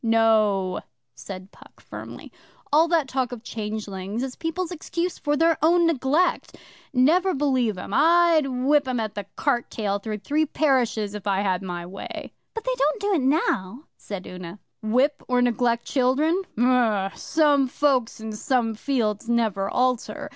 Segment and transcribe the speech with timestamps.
[0.03, 0.81] 'No,'
[1.13, 2.31] said Puck firmly.
[2.73, 6.57] 'All that talk of changelings is people's excuse for their own neglect.
[6.91, 7.93] Never believe 'em.
[7.93, 12.33] I'd whip 'em at the cart tail through three parishes if I had my way.'
[12.55, 14.57] 'But they don't do it now,' said Una.
[14.81, 16.41] 'Whip, or neglect children?
[16.57, 17.11] Umm!
[17.15, 20.29] Some folks and some fields never alter.